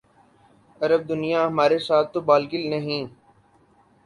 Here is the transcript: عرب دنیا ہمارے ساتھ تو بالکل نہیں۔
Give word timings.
عرب 0.81 1.01
دنیا 1.09 1.39
ہمارے 1.47 1.77
ساتھ 1.87 2.07
تو 2.13 2.19
بالکل 2.29 2.61
نہیں۔ 2.73 3.01